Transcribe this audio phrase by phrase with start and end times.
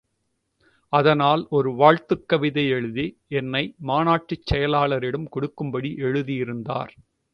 [0.93, 3.05] அதனால் ஒரு வாழ்த்துக் கவிதை எழுதி,
[3.31, 6.93] என்னை மாநாட்டுச் செயலாளரிடம் கொடுக்கும்படி எழுதியிருந்தார்.